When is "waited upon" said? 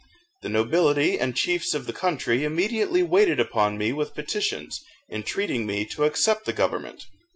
3.03-3.77